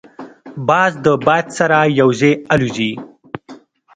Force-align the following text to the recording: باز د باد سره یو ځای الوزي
باز 0.67 0.91
د 1.05 1.05
باد 1.25 1.45
سره 1.57 1.79
یو 1.99 2.09
ځای 2.19 2.33
الوزي 2.53 2.91